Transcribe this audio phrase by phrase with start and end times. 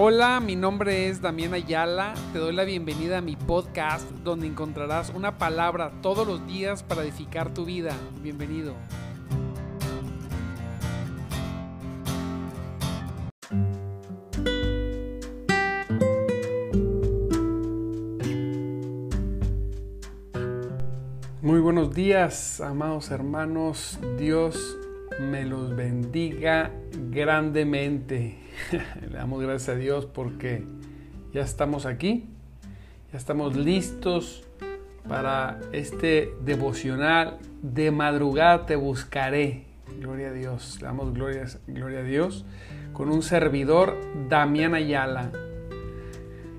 [0.00, 2.14] Hola, mi nombre es Damián Ayala.
[2.32, 7.02] Te doy la bienvenida a mi podcast donde encontrarás una palabra todos los días para
[7.02, 7.96] edificar tu vida.
[8.22, 8.76] Bienvenido.
[21.42, 23.98] Muy buenos días, amados hermanos.
[24.16, 24.78] Dios
[25.20, 26.70] me los bendiga
[27.10, 28.38] grandemente.
[29.00, 30.64] Le damos gracias a Dios porque
[31.32, 32.26] ya estamos aquí,
[33.12, 34.44] ya estamos listos
[35.08, 37.38] para este devocional.
[37.62, 39.64] De madrugada te buscaré.
[40.00, 40.78] Gloria a Dios.
[40.80, 42.44] Le damos gloria, gloria a Dios
[42.98, 43.96] con un servidor,
[44.28, 45.30] Damián Ayala.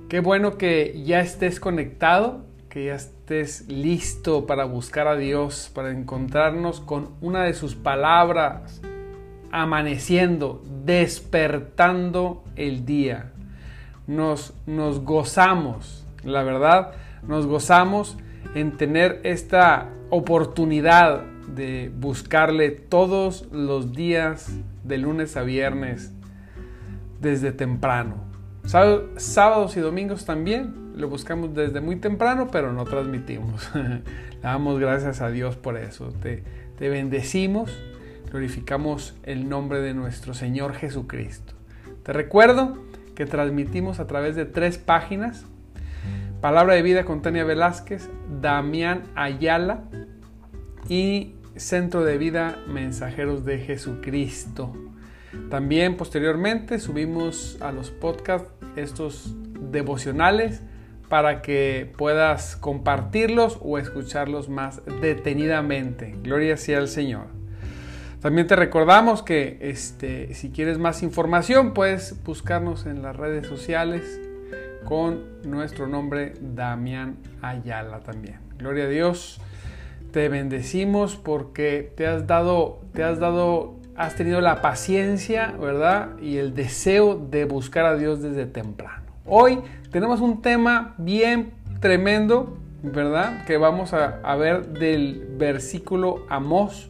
[0.07, 5.91] Qué bueno que ya estés conectado, que ya estés listo para buscar a Dios, para
[5.91, 8.81] encontrarnos con una de sus palabras,
[9.51, 13.31] amaneciendo, despertando el día.
[14.05, 16.91] Nos, nos gozamos, la verdad,
[17.27, 18.17] nos gozamos
[18.53, 24.51] en tener esta oportunidad de buscarle todos los días
[24.83, 26.13] de lunes a viernes
[27.19, 28.15] desde temprano.
[28.63, 33.69] Sábados y domingos también lo buscamos desde muy temprano, pero no transmitimos.
[33.73, 34.01] Le
[34.41, 36.11] damos gracias a Dios por eso.
[36.21, 36.43] Te,
[36.77, 37.77] te bendecimos
[38.29, 41.53] glorificamos el nombre de nuestro Señor Jesucristo.
[42.03, 42.77] Te recuerdo
[43.15, 45.45] que transmitimos a través de tres páginas.
[46.41, 48.09] Palabra de Vida con Tania Velázquez,
[48.41, 49.83] Damián Ayala
[50.87, 54.73] y Centro de Vida Mensajeros de Jesucristo.
[55.49, 59.35] También posteriormente subimos a los podcasts estos
[59.71, 60.63] devocionales
[61.09, 66.15] para que puedas compartirlos o escucharlos más detenidamente.
[66.21, 67.39] Gloria sea al Señor.
[68.21, 74.19] También te recordamos que este, si quieres más información puedes buscarnos en las redes sociales
[74.83, 78.39] con nuestro nombre Damián Ayala también.
[78.57, 79.39] Gloria a Dios.
[80.11, 86.17] Te bendecimos porque te has dado, te has dado, has tenido la paciencia, ¿verdad?
[86.19, 89.08] Y el deseo de buscar a Dios desde temprano.
[89.31, 89.59] Hoy
[89.91, 93.45] tenemos un tema bien tremendo, ¿verdad?
[93.45, 96.89] Que vamos a, ver del versículo Amós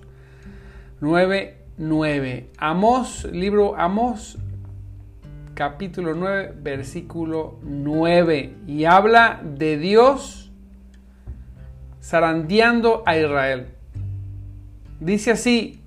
[1.02, 2.46] 9.9.
[2.58, 4.38] Amós, libro Amós,
[5.54, 8.56] capítulo 9, versículo 9.
[8.68, 10.50] Y habla de Dios
[12.02, 13.68] zarandeando a Israel.
[15.02, 15.79] Dice así,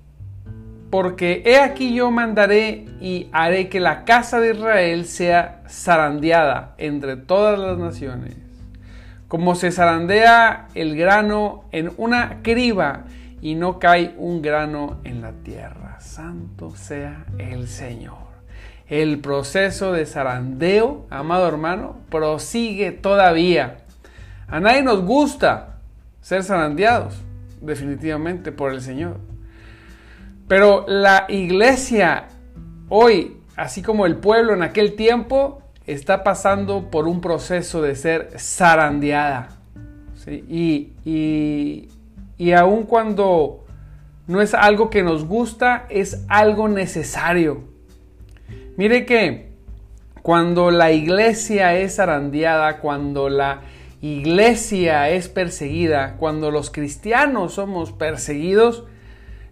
[0.93, 7.17] porque he aquí yo mandaré y haré que la casa de Israel sea zarandeada entre
[7.17, 8.35] todas las naciones,
[9.27, 13.05] como se zarandea el grano en una criba
[13.41, 15.99] y no cae un grano en la tierra.
[15.99, 18.27] Santo sea el Señor.
[18.87, 23.77] El proceso de zarandeo, amado hermano, prosigue todavía.
[24.47, 25.79] A nadie nos gusta
[26.21, 27.19] ser zarandeados,
[27.61, 29.32] definitivamente, por el Señor.
[30.47, 32.27] Pero la iglesia
[32.89, 38.29] hoy, así como el pueblo en aquel tiempo, está pasando por un proceso de ser
[38.37, 39.49] zarandeada.
[40.27, 41.89] Y, y,
[42.37, 43.65] y aun cuando
[44.27, 47.63] no es algo que nos gusta, es algo necesario.
[48.77, 49.49] Mire que
[50.21, 53.61] cuando la iglesia es arandeada, cuando la
[54.01, 58.85] iglesia es perseguida, cuando los cristianos somos perseguidos,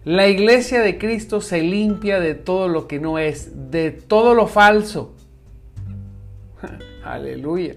[0.04, 4.48] la iglesia de Cristo se limpia de todo lo que no es, de todo lo
[4.48, 5.14] falso.
[7.04, 7.76] Aleluya.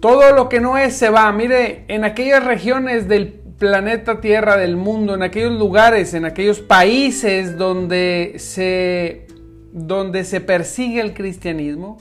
[0.00, 1.32] Todo lo que no es se va.
[1.32, 7.56] Mire, en aquellas regiones del planeta Tierra, del mundo, en aquellos lugares, en aquellos países
[7.56, 9.26] donde se,
[9.72, 11.96] donde se persigue el cristianismo,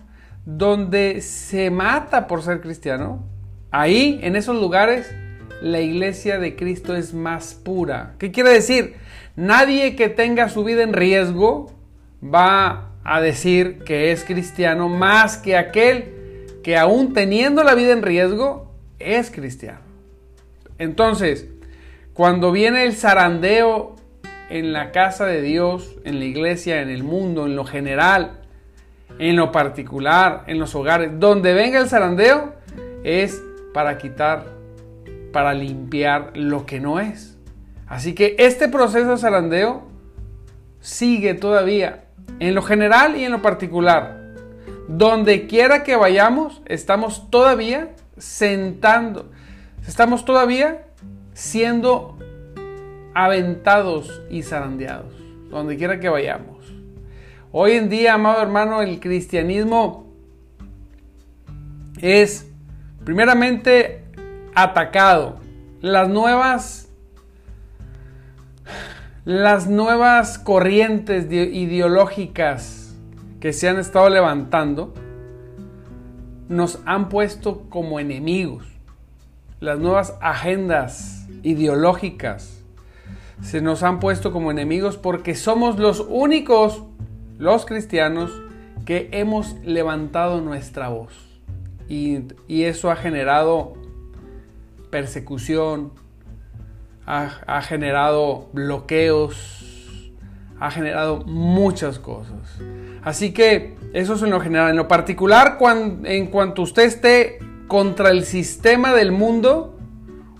[0.45, 3.23] donde se mata por ser cristiano,
[3.71, 5.09] ahí, en esos lugares,
[5.63, 8.15] la iglesia de Cristo es más pura.
[8.19, 8.95] ¿Qué quiere decir?
[9.37, 11.71] Nadie que tenga su vida en riesgo
[12.23, 16.13] va a decir que es cristiano más que aquel
[16.63, 19.79] que aún teniendo la vida en riesgo, es cristiano.
[20.77, 21.47] Entonces,
[22.13, 23.95] cuando viene el zarandeo
[24.49, 28.41] en la casa de Dios, en la iglesia, en el mundo, en lo general,
[29.19, 32.53] en lo particular, en los hogares, donde venga el zarandeo,
[33.03, 33.41] es
[33.73, 34.52] para quitar,
[35.33, 37.37] para limpiar lo que no es.
[37.87, 39.83] Así que este proceso de zarandeo
[40.79, 42.05] sigue todavía,
[42.39, 44.21] en lo general y en lo particular.
[44.87, 49.31] Donde quiera que vayamos, estamos todavía sentando,
[49.85, 50.85] estamos todavía
[51.33, 52.17] siendo
[53.13, 55.13] aventados y zarandeados,
[55.49, 56.73] donde quiera que vayamos.
[57.51, 60.11] Hoy en día, amado hermano, el cristianismo
[62.01, 62.49] es
[63.03, 64.02] primeramente
[64.55, 65.39] atacado.
[65.81, 66.89] Las nuevas
[69.25, 72.93] las nuevas corrientes ideológicas
[73.39, 74.93] que se han estado levantando
[76.49, 78.65] nos han puesto como enemigos.
[79.61, 82.63] Las nuevas agendas ideológicas
[83.41, 86.83] se nos han puesto como enemigos porque somos los únicos,
[87.37, 88.31] los cristianos,
[88.85, 91.13] que hemos levantado nuestra voz.
[91.87, 93.73] Y, eso ha generado
[94.93, 95.91] persecución,
[97.07, 100.13] ha, generado bloqueos,
[100.59, 102.59] ha generado muchas cosas.
[103.01, 104.69] Así que eso es en lo general.
[104.69, 105.57] En lo particular,
[106.03, 109.75] en cuanto usted esté contra el sistema del mundo,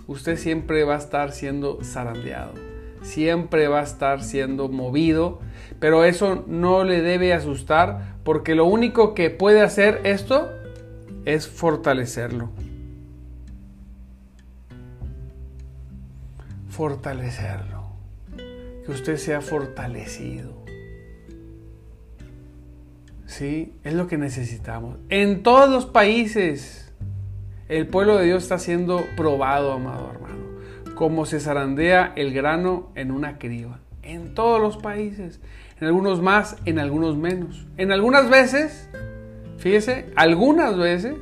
[0.06, 2.52] usted siempre va a estar siendo zarandeado.
[3.02, 5.40] Siempre va a estar siendo movido.
[5.80, 10.48] Pero eso no le debe asustar porque lo único que puede hacer esto
[11.24, 12.50] es fortalecerlo.
[16.74, 17.84] Fortalecerlo.
[18.84, 20.64] Que usted sea fortalecido.
[23.26, 24.98] Sí, es lo que necesitamos.
[25.08, 26.92] En todos los países,
[27.68, 30.44] el pueblo de Dios está siendo probado, amado hermano.
[30.96, 33.78] Como se zarandea el grano en una criba.
[34.02, 35.40] En todos los países.
[35.80, 37.66] En algunos más, en algunos menos.
[37.76, 38.90] En algunas veces,
[39.58, 41.16] fíjese, algunas veces,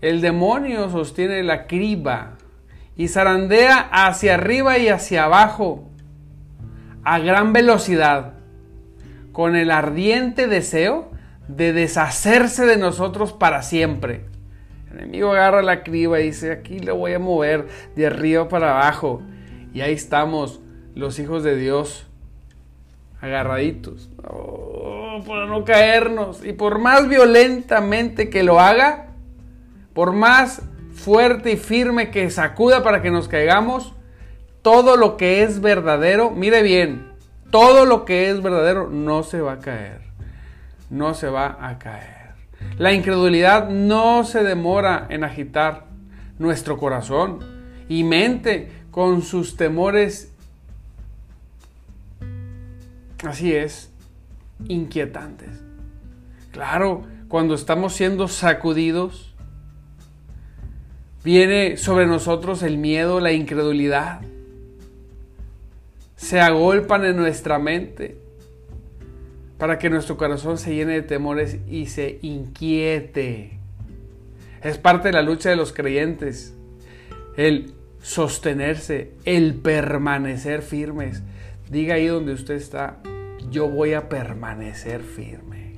[0.00, 2.33] el demonio sostiene la criba
[2.96, 5.88] y zarandea hacia arriba y hacia abajo
[7.02, 8.34] a gran velocidad,
[9.32, 11.10] con el ardiente deseo
[11.48, 14.24] de deshacerse de nosotros para siempre.
[14.90, 18.70] El enemigo agarra la criba y dice, aquí le voy a mover de arriba para
[18.70, 19.22] abajo.
[19.72, 20.60] Y ahí estamos,
[20.94, 22.06] los hijos de Dios,
[23.20, 26.44] agarraditos, oh, para no caernos.
[26.44, 29.08] Y por más violentamente que lo haga,
[29.92, 30.62] por más
[30.94, 33.92] fuerte y firme que sacuda para que nos caigamos.
[34.62, 37.12] Todo lo que es verdadero, mire bien,
[37.50, 40.00] todo lo que es verdadero no se va a caer.
[40.90, 42.30] No se va a caer.
[42.78, 45.86] La incredulidad no se demora en agitar
[46.38, 47.40] nuestro corazón
[47.88, 50.32] y mente con sus temores.
[53.24, 53.90] Así es,
[54.68, 55.50] inquietantes.
[56.52, 59.33] Claro, cuando estamos siendo sacudidos,
[61.24, 64.20] Viene sobre nosotros el miedo, la incredulidad.
[66.16, 68.18] Se agolpan en nuestra mente
[69.56, 73.58] para que nuestro corazón se llene de temores y se inquiete.
[74.62, 76.54] Es parte de la lucha de los creyentes.
[77.38, 77.72] El
[78.02, 81.22] sostenerse, el permanecer firmes.
[81.70, 82.98] Diga ahí donde usted está,
[83.50, 85.72] yo voy a permanecer firme.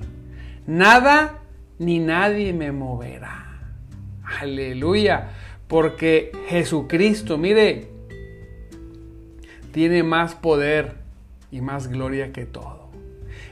[0.65, 1.39] Nada
[1.79, 3.46] ni nadie me moverá.
[4.39, 5.29] Aleluya.
[5.67, 7.89] Porque Jesucristo, mire,
[9.71, 10.95] tiene más poder
[11.51, 12.89] y más gloria que todo.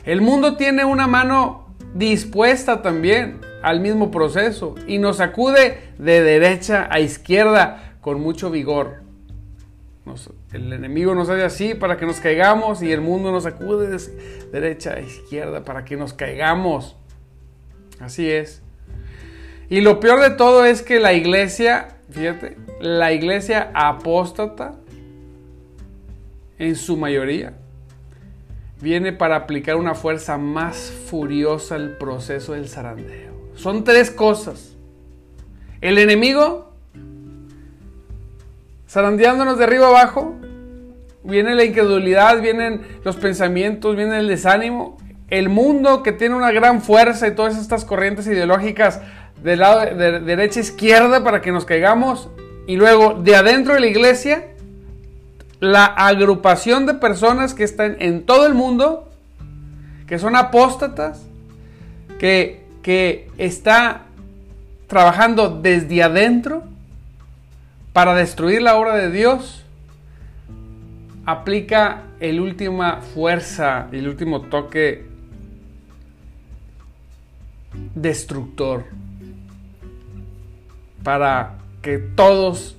[0.05, 6.87] El mundo tiene una mano dispuesta también al mismo proceso y nos acude de derecha
[6.91, 9.01] a izquierda con mucho vigor.
[10.53, 14.49] el enemigo nos hace así para que nos caigamos y el mundo nos acude de
[14.51, 16.95] derecha a izquierda para que nos caigamos.
[17.99, 18.64] Así es.
[19.69, 24.75] Y lo peor de todo es que la iglesia, fíjate, la iglesia apóstata,
[26.57, 27.53] en su mayoría,
[28.81, 33.33] viene para aplicar una fuerza más furiosa al proceso del zarandeo.
[33.55, 34.75] Son tres cosas.
[35.81, 36.71] El enemigo,
[38.89, 40.35] zarandeándonos de arriba abajo,
[41.23, 44.97] viene la incredulidad, vienen los pensamientos, viene el desánimo.
[45.29, 49.01] El mundo que tiene una gran fuerza y todas estas corrientes ideológicas
[49.43, 52.29] del lado de, derecha izquierda para que nos caigamos.
[52.67, 54.47] Y luego de adentro de la iglesia,
[55.59, 59.09] la agrupación de personas que están en todo el mundo,
[60.07, 61.23] que son apóstatas,
[62.19, 64.03] que, que está
[64.87, 66.63] trabajando desde adentro
[67.93, 69.63] para destruir la obra de Dios,
[71.25, 75.14] aplica el última fuerza, el último toque
[77.95, 78.85] destructor
[81.03, 82.75] para que todos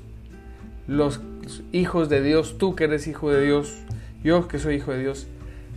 [0.87, 1.21] los
[1.73, 3.75] hijos de Dios, tú que eres hijo de Dios,
[4.25, 5.27] yo que soy hijo de Dios,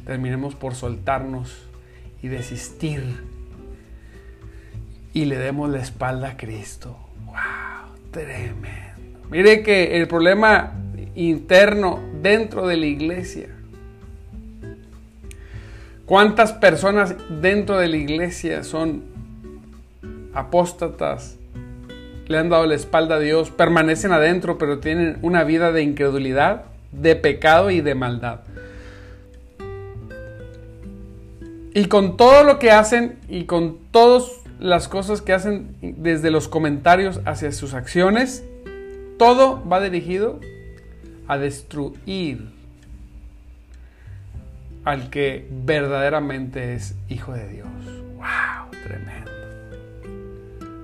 [0.06, 1.56] terminemos por soltarnos
[2.22, 3.04] y desistir
[5.14, 6.98] y le demos la espalda a Cristo.
[7.26, 7.96] ¡Wow!
[8.12, 9.20] Tremendo.
[9.30, 10.74] Mire que el problema
[11.16, 13.50] interno dentro de la iglesia,
[16.10, 19.04] ¿Cuántas personas dentro de la iglesia son
[20.34, 21.38] apóstatas?
[22.26, 26.64] Le han dado la espalda a Dios, permanecen adentro, pero tienen una vida de incredulidad,
[26.92, 28.40] de pecado y de maldad.
[31.76, 36.48] Y con todo lo que hacen y con todas las cosas que hacen desde los
[36.48, 38.44] comentarios hacia sus acciones,
[39.20, 40.40] todo va dirigido
[41.28, 42.59] a destruir
[44.90, 47.68] al que verdaderamente es hijo de Dios.
[48.16, 48.72] ¡Wow!
[48.84, 49.32] Tremendo.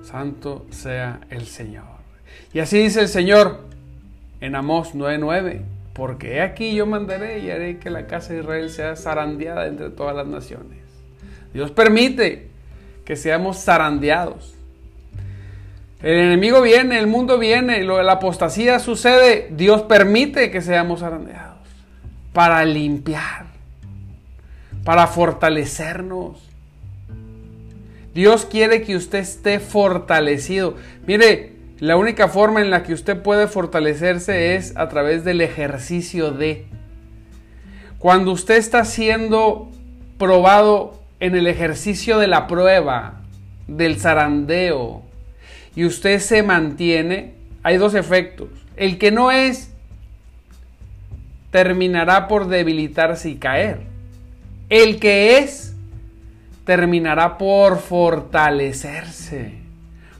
[0.04, 1.84] Santo sea el Señor.
[2.52, 3.64] Y así dice el Señor
[4.40, 8.94] en Amós 9:9, porque aquí yo mandaré y haré que la casa de Israel sea
[8.96, 10.78] zarandeada entre todas las naciones.
[11.52, 12.48] Dios permite
[13.04, 14.54] que seamos zarandeados.
[16.02, 21.56] El enemigo viene, el mundo viene, la apostasía sucede, Dios permite que seamos zarandeados
[22.32, 23.45] para limpiar
[24.86, 26.38] para fortalecernos.
[28.14, 30.76] Dios quiere que usted esté fortalecido.
[31.08, 36.30] Mire, la única forma en la que usted puede fortalecerse es a través del ejercicio
[36.30, 36.66] de.
[37.98, 39.72] Cuando usted está siendo
[40.18, 43.22] probado en el ejercicio de la prueba,
[43.66, 45.02] del zarandeo,
[45.74, 48.50] y usted se mantiene, hay dos efectos.
[48.76, 49.72] El que no es,
[51.50, 53.95] terminará por debilitarse y caer.
[54.68, 55.74] El que es
[56.64, 59.54] terminará por fortalecerse.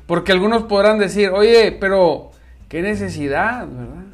[0.07, 2.31] Porque algunos podrán decir, oye, pero
[2.69, 4.05] qué necesidad, ¿verdad?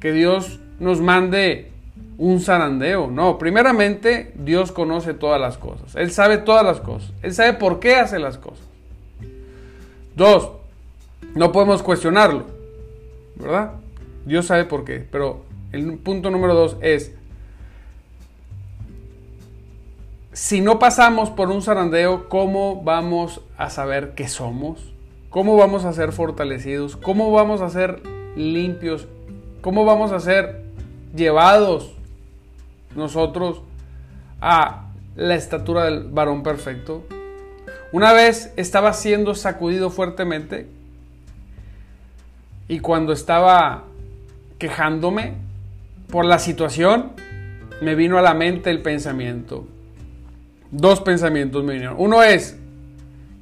[0.00, 1.70] Que Dios nos mande
[2.18, 3.08] un zarandeo.
[3.08, 5.94] No, primeramente Dios conoce todas las cosas.
[5.94, 7.12] Él sabe todas las cosas.
[7.22, 8.64] Él sabe por qué hace las cosas.
[10.16, 10.50] Dos,
[11.34, 12.44] no podemos cuestionarlo,
[13.36, 13.72] ¿verdad?
[14.24, 15.04] Dios sabe por qué.
[15.10, 17.12] Pero el punto número dos es,
[20.34, 24.92] si no pasamos por un zarandeo, ¿cómo vamos a saber qué somos?
[25.30, 26.96] ¿Cómo vamos a ser fortalecidos?
[26.96, 28.02] ¿Cómo vamos a ser
[28.34, 29.06] limpios?
[29.60, 30.64] ¿Cómo vamos a ser
[31.14, 31.92] llevados
[32.96, 33.62] nosotros
[34.40, 37.04] a la estatura del varón perfecto?
[37.92, 40.66] Una vez estaba siendo sacudido fuertemente
[42.66, 43.84] y cuando estaba
[44.58, 45.34] quejándome
[46.10, 47.12] por la situación,
[47.80, 49.68] me vino a la mente el pensamiento,
[50.74, 51.96] dos pensamientos me vinieron.
[51.98, 52.56] Uno es,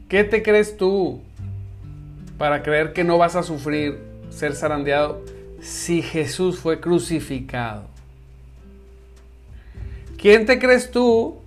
[0.08, 1.20] ¿qué te crees tú
[2.38, 3.98] para creer que no vas a sufrir
[4.30, 5.22] ser zarandeado
[5.60, 7.84] si Jesús fue crucificado?
[10.18, 11.38] ¿Quién te crees tú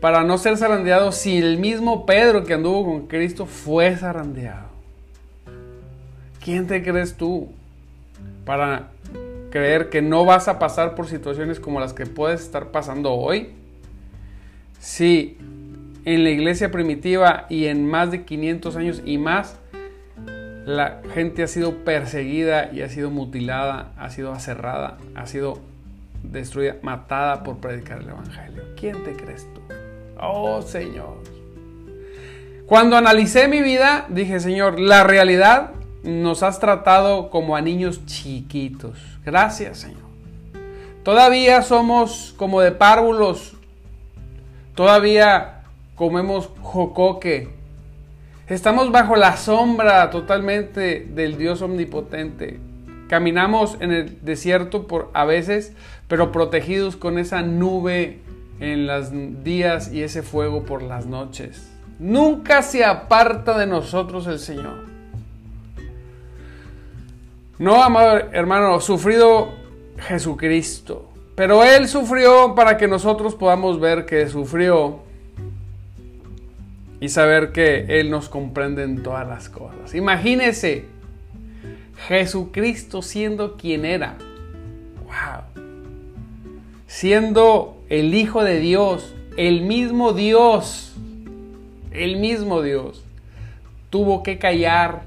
[0.00, 4.68] para no ser zarandeado si el mismo Pedro que anduvo con Cristo fue zarandeado?
[6.44, 7.48] ¿Quién te crees tú
[8.44, 8.88] para
[9.50, 13.59] creer que no vas a pasar por situaciones como las que puedes estar pasando hoy?
[14.80, 15.36] Sí,
[16.06, 19.56] en la iglesia primitiva y en más de 500 años y más,
[20.64, 25.58] la gente ha sido perseguida y ha sido mutilada, ha sido aserrada, ha sido
[26.22, 28.62] destruida, matada por predicar el Evangelio.
[28.78, 29.60] ¿Quién te crees tú?
[30.18, 31.18] Oh Señor.
[32.64, 35.72] Cuando analicé mi vida, dije, Señor, la realidad
[36.04, 38.98] nos has tratado como a niños chiquitos.
[39.26, 40.08] Gracias, Señor.
[41.02, 43.59] Todavía somos como de párvulos
[44.80, 45.60] Todavía
[45.94, 47.50] comemos jocoque.
[48.48, 52.58] Estamos bajo la sombra totalmente del Dios omnipotente.
[53.06, 55.74] Caminamos en el desierto por a veces,
[56.08, 58.22] pero protegidos con esa nube
[58.58, 59.10] en los
[59.44, 61.70] días y ese fuego por las noches.
[61.98, 64.86] Nunca se aparta de nosotros el Señor.
[67.58, 69.52] No, amado hermano, sufrido
[69.98, 71.09] Jesucristo.
[71.40, 74.98] Pero Él sufrió para que nosotros podamos ver que sufrió
[77.00, 79.94] y saber que Él nos comprende en todas las cosas.
[79.94, 80.84] Imagínese
[82.08, 84.18] Jesucristo siendo quien era.
[85.06, 85.64] ¡Wow!
[86.86, 90.92] Siendo el Hijo de Dios, el mismo Dios,
[91.90, 93.02] el mismo Dios,
[93.88, 95.04] tuvo que callar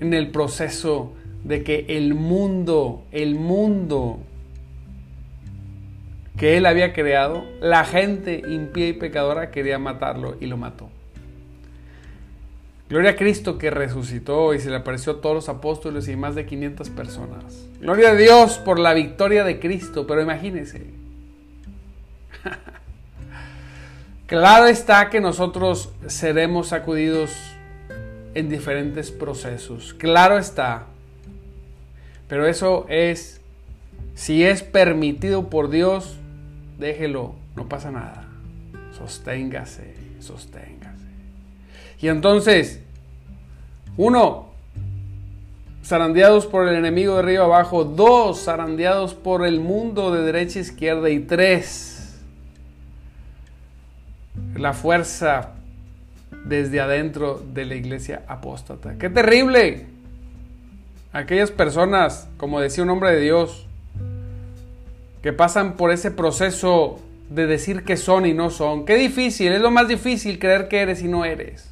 [0.00, 1.12] en el proceso
[1.44, 4.20] de que el mundo, el mundo
[6.36, 10.88] que él había creado, la gente impía y pecadora quería matarlo y lo mató.
[12.88, 16.34] Gloria a Cristo que resucitó y se le apareció a todos los apóstoles y más
[16.34, 17.68] de 500 personas.
[17.80, 20.86] Gloria a Dios por la victoria de Cristo, pero imagínense.
[24.26, 27.30] claro está que nosotros seremos sacudidos
[28.34, 29.94] en diferentes procesos.
[29.94, 30.86] Claro está
[32.30, 33.40] pero eso es
[34.14, 36.16] Si es permitido por Dios,
[36.78, 38.28] déjelo, no pasa nada.
[38.96, 41.06] Sosténgase, sosténgase.
[42.00, 42.82] Y entonces,
[43.96, 44.50] uno,
[45.84, 47.84] zarandeados por el enemigo de arriba abajo.
[47.84, 51.08] Dos, zarandeados por el mundo de derecha a izquierda.
[51.08, 52.20] Y tres,
[54.54, 55.54] la fuerza
[56.44, 58.98] desde adentro de la iglesia apóstata.
[58.98, 59.99] ¡Qué terrible!
[61.12, 63.66] Aquellas personas, como decía un hombre de Dios,
[65.22, 68.84] que pasan por ese proceso de decir que son y no son.
[68.84, 71.68] Qué difícil, es lo más difícil creer que eres y no eres.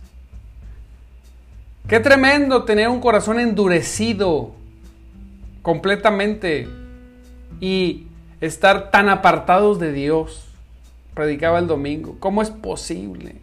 [1.88, 4.52] Qué tremendo tener un corazón endurecido
[5.62, 6.68] completamente
[7.60, 8.06] y
[8.40, 10.48] estar tan apartados de Dios.
[11.14, 12.16] Predicaba el domingo.
[12.20, 13.36] ¿Cómo es posible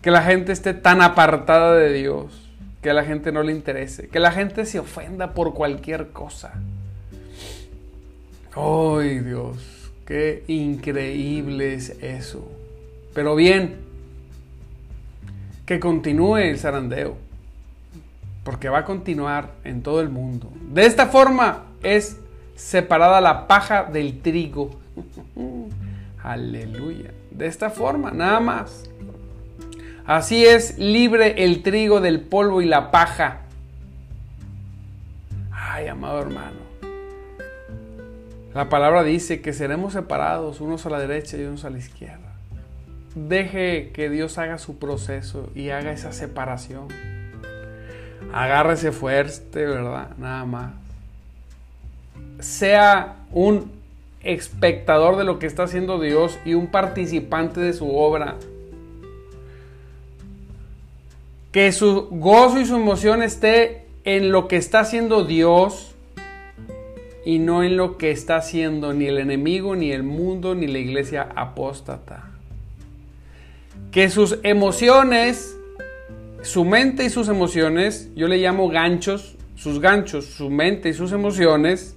[0.00, 2.45] que la gente esté tan apartada de Dios?
[2.86, 4.06] Que a la gente no le interese.
[4.06, 6.52] Que la gente se ofenda por cualquier cosa.
[8.54, 9.90] ¡Ay, Dios!
[10.06, 12.48] ¡Qué increíble es eso!
[13.12, 13.74] Pero bien,
[15.64, 17.16] que continúe el zarandeo,
[18.44, 20.52] porque va a continuar en todo el mundo.
[20.72, 22.20] De esta forma es
[22.54, 24.78] separada la paja del trigo.
[26.22, 27.10] Aleluya.
[27.32, 28.88] De esta forma, nada más.
[30.06, 33.38] Así es libre el trigo del polvo y la paja.
[35.50, 36.66] Ay, amado hermano.
[38.54, 42.32] La palabra dice que seremos separados, unos a la derecha y unos a la izquierda.
[43.14, 46.88] Deje que Dios haga su proceso y haga esa separación.
[48.32, 50.10] Agárrese fuerte, ¿verdad?
[50.18, 50.72] Nada más.
[52.40, 53.72] Sea un
[54.22, 58.36] espectador de lo que está haciendo Dios y un participante de su obra.
[61.56, 65.94] Que su gozo y su emoción esté en lo que está haciendo Dios
[67.24, 70.76] y no en lo que está haciendo ni el enemigo, ni el mundo, ni la
[70.76, 72.28] iglesia apóstata.
[73.90, 75.56] Que sus emociones,
[76.42, 81.12] su mente y sus emociones, yo le llamo ganchos, sus ganchos, su mente y sus
[81.12, 81.96] emociones,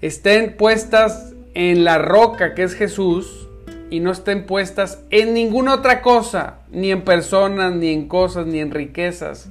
[0.00, 3.45] estén puestas en la roca que es Jesús
[3.90, 8.58] y no estén puestas en ninguna otra cosa, ni en personas, ni en cosas, ni
[8.58, 9.48] en riquezas,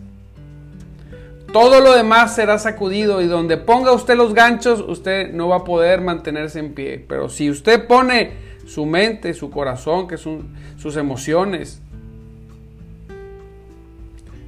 [1.55, 5.63] todo lo demás será sacudido y donde ponga usted los ganchos, usted no va a
[5.63, 7.05] poder mantenerse en pie.
[7.07, 8.31] Pero si usted pone
[8.65, 11.81] su mente, su corazón, que son sus emociones,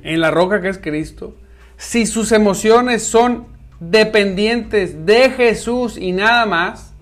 [0.04, 1.34] en la roca que es Cristo,
[1.78, 3.46] si sus emociones son
[3.80, 6.94] dependientes de Jesús y nada más,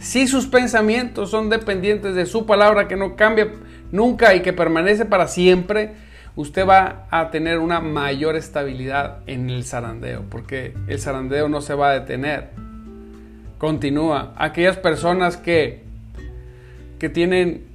[0.00, 3.52] si sus pensamientos son dependientes de su palabra que no cambia
[3.92, 5.92] nunca y que permanece para siempre,
[6.36, 11.74] usted va a tener una mayor estabilidad en el zarandeo, porque el zarandeo no se
[11.74, 12.48] va a detener.
[13.58, 14.32] Continúa.
[14.38, 15.82] Aquellas personas que,
[16.98, 17.66] que tienen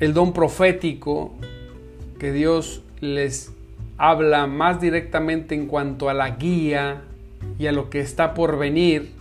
[0.00, 1.34] el don profético,
[2.18, 3.54] que Dios les
[3.96, 7.04] habla más directamente en cuanto a la guía
[7.58, 9.13] y a lo que está por venir.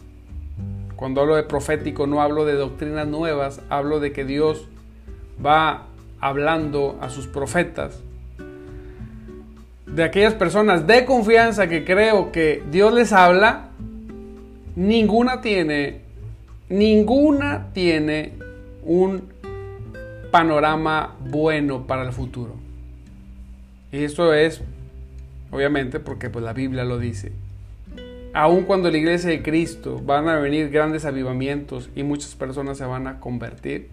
[0.95, 4.67] Cuando hablo de profético no hablo de doctrinas nuevas, hablo de que Dios
[5.43, 5.87] va
[6.19, 8.01] hablando a sus profetas
[9.93, 13.69] de aquellas personas de confianza que creo que Dios les habla,
[14.75, 16.01] ninguna tiene,
[16.69, 18.33] ninguna tiene
[18.83, 19.29] un
[20.31, 22.55] panorama bueno para el futuro.
[23.91, 24.61] Y esto es,
[25.51, 27.31] obviamente, porque pues la Biblia lo dice.
[28.33, 32.85] Aun cuando la iglesia de Cristo van a venir grandes avivamientos y muchas personas se
[32.85, 33.89] van a convertir,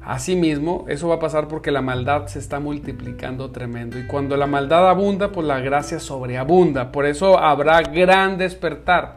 [0.00, 3.98] Asimismo, eso va a pasar porque la maldad se está multiplicando tremendo.
[3.98, 6.92] Y cuando la maldad abunda, pues la gracia sobreabunda.
[6.92, 9.16] Por eso habrá gran despertar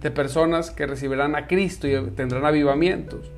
[0.00, 3.30] de personas que recibirán a Cristo y tendrán avivamientos.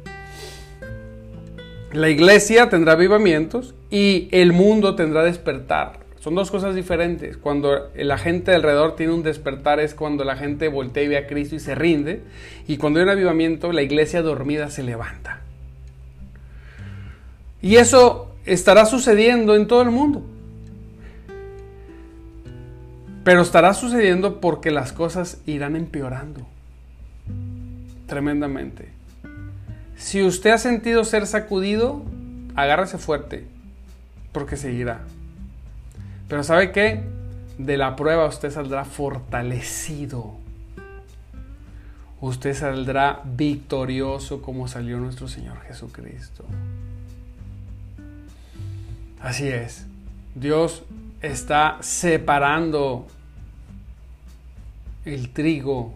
[1.93, 6.02] La iglesia tendrá avivamientos y el mundo tendrá despertar.
[6.23, 7.37] Son dos cosas diferentes.
[7.37, 11.27] Cuando la gente alrededor tiene un despertar es cuando la gente voltea y ve a
[11.27, 12.23] Cristo y se rinde.
[12.69, 15.41] Y cuando hay un avivamiento, la iglesia dormida se levanta.
[17.61, 20.23] Y eso estará sucediendo en todo el mundo.
[23.25, 26.47] Pero estará sucediendo porque las cosas irán empeorando
[28.07, 28.91] tremendamente.
[29.97, 32.05] Si usted ha sentido ser sacudido,
[32.55, 33.45] agárrese fuerte,
[34.31, 35.01] porque seguirá.
[36.33, 37.03] Pero ¿sabe qué?
[37.59, 40.33] De la prueba usted saldrá fortalecido.
[42.23, 46.47] Usted saldrá victorioso como salió nuestro Señor Jesucristo.
[49.21, 49.85] Así es.
[50.35, 50.85] Dios
[51.21, 53.07] está separando
[55.05, 55.93] el trigo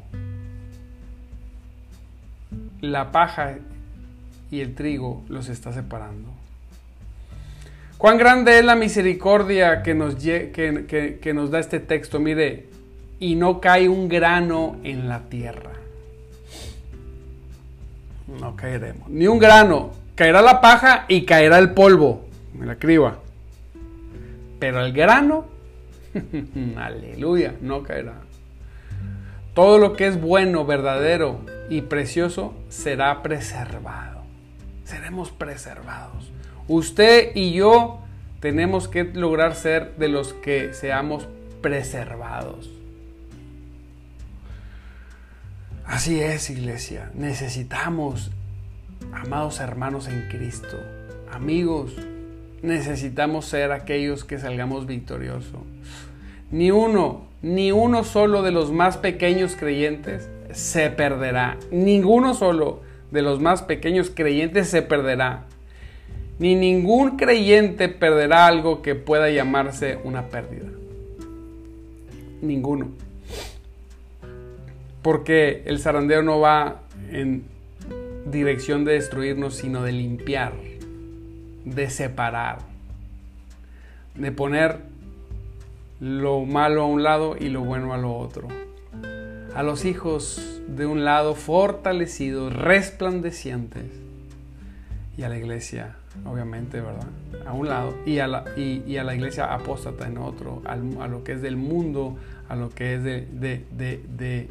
[2.83, 3.57] la paja
[4.51, 6.36] y el trigo los está separando.
[7.98, 10.20] Cuán grande es la misericordia que nos,
[11.50, 12.20] da este texto.
[12.20, 12.66] Mire,
[13.18, 15.72] y no cae un grano en la tierra.
[18.40, 19.09] No caeremos.
[19.09, 19.92] Ni un grano.
[20.14, 22.26] Caerá la paja y caerá el polvo.
[22.54, 23.18] Me la criba.
[24.59, 25.46] Pero el grano,
[26.76, 28.14] aleluya, no caerá.
[29.54, 34.22] Todo lo que es bueno, verdadero y precioso será preservado.
[34.85, 36.30] Seremos preservados.
[36.68, 38.00] Usted y yo
[38.40, 41.29] tenemos que lograr ser de los que seamos
[41.61, 42.70] preservados.
[45.85, 47.11] Así es, iglesia.
[47.14, 48.33] Necesitamos,
[49.12, 50.76] amados hermanos en Cristo,
[51.33, 51.92] amigos,
[52.62, 55.61] necesitamos ser aquellos que salgamos victoriosos.
[56.50, 61.59] Ni uno, ni uno solo de los más pequeños creyentes se perderá.
[61.70, 65.44] Ninguno solo de los más pequeños creyentes se perderá.
[66.38, 70.68] Ni ningún creyente perderá algo que pueda llamarse una pérdida.
[72.42, 72.90] Ninguno.
[75.01, 77.44] Porque el zarandeo no va en
[78.27, 80.53] dirección de destruirnos, sino de limpiar,
[81.64, 82.59] de separar,
[84.14, 84.81] de poner
[86.01, 88.49] lo malo a un lado y lo bueno a lo otro.
[89.55, 93.85] A los hijos de un lado fortalecidos, resplandecientes,
[95.16, 97.09] y a la iglesia obviamente, ¿verdad?
[97.46, 101.24] A un lado, y a la, y, a la iglesia apóstata en otro, a lo
[101.24, 102.16] que es del mundo,
[102.48, 104.48] a lo que es de, de,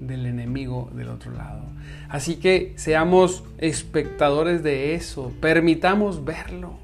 [0.00, 1.62] del enemigo del otro lado.
[2.08, 6.78] Así que seamos espectadores de eso, permitamos verlo.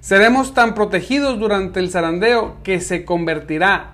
[0.00, 3.92] Seremos tan protegidos durante el zarandeo que se convertirá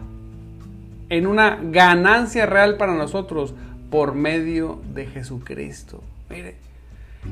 [1.09, 3.55] en una ganancia real para nosotros
[3.91, 6.03] por medio de Jesucristo.
[6.31, 6.57] Mire,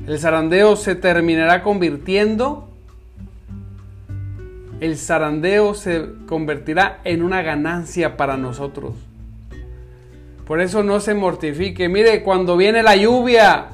[0.07, 2.69] el zarandeo se terminará convirtiendo,
[4.81, 8.95] el zarandeo se convertirá en una ganancia para nosotros.
[10.47, 11.89] Por eso no se mortifique.
[11.89, 13.69] Mire, cuando viene la lluvia,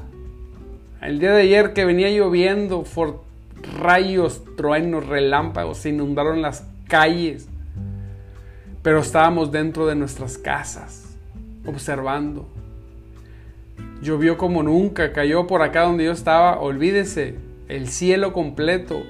[1.01, 2.85] el día de ayer que venía lloviendo,
[3.77, 7.47] rayos, truenos, relámpagos, se inundaron las calles.
[8.81, 11.17] Pero estábamos dentro de nuestras casas,
[11.65, 12.47] observando.
[14.01, 17.35] Llovió como nunca, cayó por acá donde yo estaba, olvídese,
[17.67, 19.03] el cielo completo.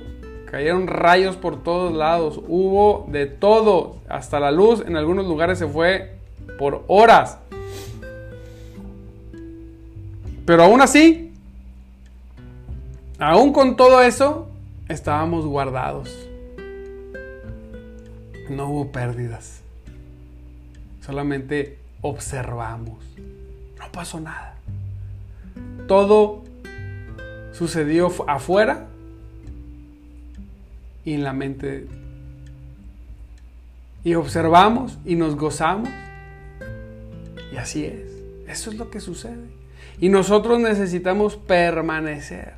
[0.52, 5.68] Cayeron rayos por todos lados, hubo de todo, hasta la luz en algunos lugares se
[5.68, 6.16] fue
[6.60, 7.38] por horas.
[10.46, 11.32] Pero aún así,
[13.18, 14.50] aún con todo eso,
[14.90, 16.28] estábamos guardados.
[18.50, 19.62] No hubo pérdidas.
[21.00, 22.98] Solamente observamos.
[23.80, 24.52] No pasó nada
[25.92, 26.42] todo
[27.52, 28.88] sucedió afuera
[31.04, 31.86] y en la mente.
[34.06, 35.90] Y observamos y nos gozamos.
[37.52, 38.10] Y así es.
[38.48, 39.50] Eso es lo que sucede.
[40.00, 42.54] Y nosotros necesitamos permanecer.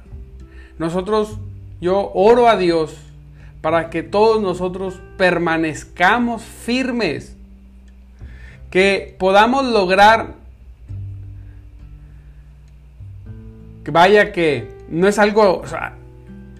[0.78, 1.39] Nosotros,
[1.82, 2.96] yo oro a Dios
[3.62, 7.36] para que todos nosotros permanezcamos firmes.
[8.69, 10.42] Que podamos lograr
[13.91, 15.63] vaya que no es algo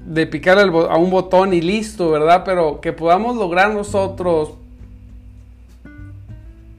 [0.06, 2.44] de picar a un botón y listo, ¿verdad?
[2.46, 4.54] Pero que podamos lograr nosotros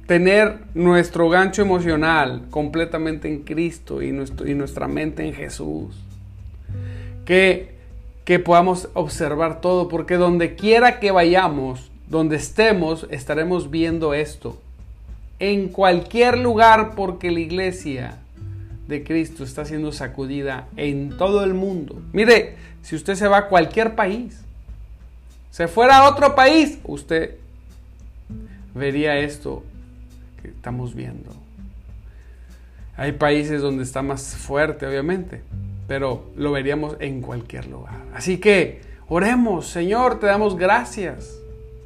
[0.07, 5.97] tener nuestro gancho emocional completamente en Cristo y, nuestro, y nuestra mente en Jesús.
[7.25, 7.75] Que,
[8.25, 14.59] que podamos observar todo, porque donde quiera que vayamos, donde estemos, estaremos viendo esto.
[15.39, 18.19] En cualquier lugar, porque la iglesia
[18.87, 22.03] de Cristo está siendo sacudida en todo el mundo.
[22.13, 24.41] Mire, si usted se va a cualquier país,
[25.51, 27.37] se fuera a otro país, usted
[28.75, 29.63] vería esto
[30.43, 31.33] que estamos viendo.
[32.97, 35.43] Hay países donde está más fuerte, obviamente,
[35.89, 38.03] pero lo veríamos en cualquier lugar.
[38.15, 41.39] Así que oremos, Señor, te damos gracias,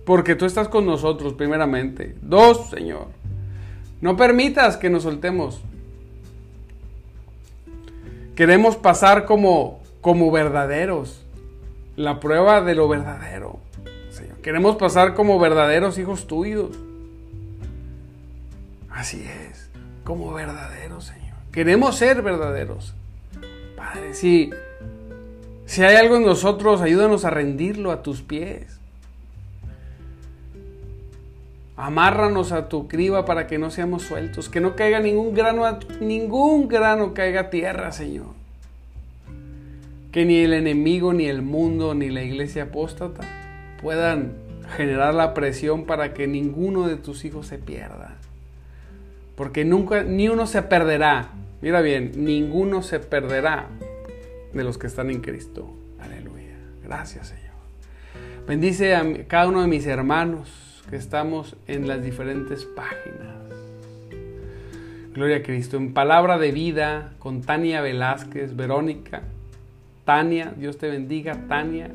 [0.05, 2.17] porque tú estás con nosotros primeramente.
[2.21, 3.09] Dos, Señor,
[4.01, 5.61] no permitas que nos soltemos
[8.39, 11.27] Queremos pasar como, como verdaderos.
[11.97, 13.59] La prueba de lo verdadero.
[14.45, 16.71] Queremos pasar como verdaderos hijos tuyos.
[18.91, 19.69] Así es,
[20.05, 21.35] como verdaderos, Señor.
[21.51, 22.95] Queremos ser verdaderos.
[23.77, 24.53] Padre, si
[25.79, 28.78] hay algo en nosotros, ayúdanos a rendirlo a tus pies.
[31.81, 36.67] Amárranos a tu criba para que no seamos sueltos, que no caiga ningún grano, ningún
[36.67, 38.27] grano caiga a tierra, Señor.
[40.11, 43.21] Que ni el enemigo, ni el mundo, ni la iglesia apóstata
[43.81, 44.33] puedan
[44.77, 48.17] generar la presión para que ninguno de tus hijos se pierda.
[49.37, 51.29] Porque nunca, ni uno se perderá.
[51.63, 53.69] Mira bien, ninguno se perderá
[54.53, 55.73] de los que están en Cristo.
[56.01, 56.57] Aleluya.
[56.83, 57.55] Gracias, Señor.
[58.49, 63.37] Bendice a cada uno de mis hermanos que estamos en las diferentes páginas.
[65.15, 65.77] Gloria a Cristo.
[65.77, 69.23] En Palabra de Vida con Tania Velázquez, Verónica,
[70.05, 71.91] Tania, Dios te bendiga, Tania,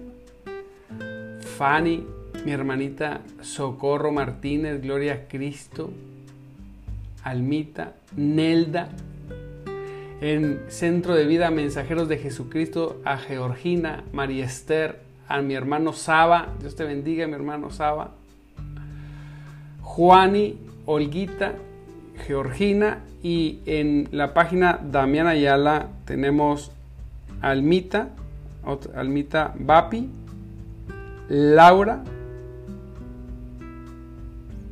[1.58, 2.06] Fanny,
[2.46, 5.92] mi hermanita Socorro Martínez, Gloria a Cristo,
[7.24, 8.90] Almita, Nelda,
[10.22, 16.54] en Centro de Vida Mensajeros de Jesucristo, a Georgina, María Esther, a mi hermano Saba,
[16.60, 18.12] Dios te bendiga, mi hermano Saba,
[19.84, 21.54] Juani, Olguita,
[22.26, 26.72] Georgina y en la página Damián Ayala tenemos
[27.42, 28.10] Almita,
[28.96, 30.10] Almita Bapi,
[31.30, 32.04] Laura,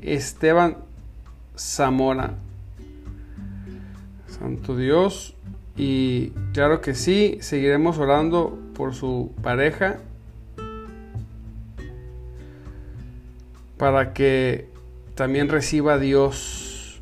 [0.02, 0.78] Esteban
[1.56, 2.34] Zamora.
[4.28, 5.36] Santo Dios.
[5.78, 10.00] Y claro que sí, seguiremos orando por su pareja
[13.78, 14.71] para que
[15.16, 17.02] también reciba a Dios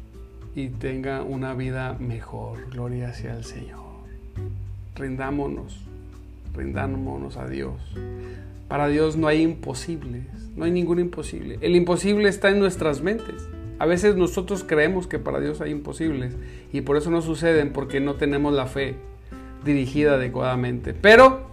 [0.55, 2.69] y tenga una vida mejor.
[2.71, 3.79] Gloria sea al Señor.
[4.95, 5.81] Rindámonos,
[6.55, 7.75] rindámonos a Dios.
[8.67, 11.57] Para Dios no hay imposibles, no hay ningún imposible.
[11.61, 13.47] El imposible está en nuestras mentes.
[13.79, 16.35] A veces nosotros creemos que para Dios hay imposibles
[16.73, 18.95] y por eso no suceden porque no tenemos la fe
[19.63, 20.93] dirigida adecuadamente.
[20.93, 21.47] Pero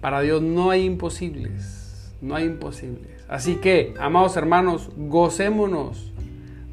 [0.00, 3.13] para Dios no hay imposibles, no hay imposibles.
[3.28, 6.12] Así que, amados hermanos, gocémonos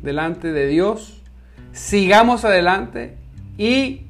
[0.01, 1.21] delante de Dios,
[1.71, 3.15] sigamos adelante
[3.57, 4.01] y,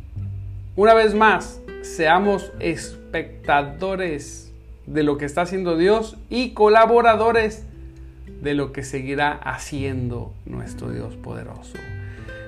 [0.76, 4.52] una vez más, seamos espectadores
[4.88, 7.66] de lo que está haciendo Dios y colaboradores
[8.42, 11.78] de lo que seguirá haciendo nuestro Dios poderoso.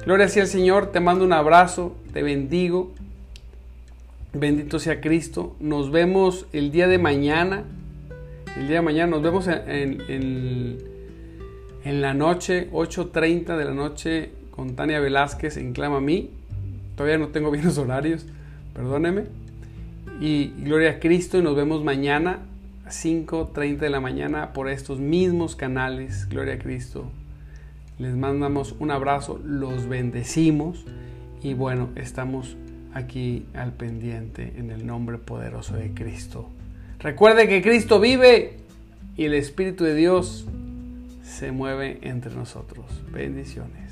[0.06, 2.92] Gloria sea al Señor, te mando un abrazo, te bendigo.
[4.34, 5.56] Bendito sea Cristo.
[5.60, 7.64] Nos vemos el día de mañana
[8.56, 9.12] el día de mañana.
[9.12, 10.02] Nos vemos en,
[11.84, 16.30] en, la noche, 8.30 de la noche, con Tania Velázquez en Clama mí.
[16.96, 18.26] Todavía no tengo bien los horarios,
[18.74, 19.26] perdóneme.
[20.20, 22.40] Y gloria a Cristo y nos vemos mañana
[22.86, 26.30] a 5.30 de la mañana por estos mismos canales.
[26.30, 27.12] Gloria a Cristo.
[28.00, 30.86] Les mandamos un abrazo, los bendecimos
[31.42, 32.58] y bueno, estamos
[32.94, 36.50] aquí al pendiente en el nombre poderoso de Cristo.
[37.04, 38.54] Recuerde que Cristo vive
[39.18, 40.46] y el Espíritu de Dios
[41.22, 42.86] se mueve entre nosotros.
[43.12, 43.83] Bendiciones.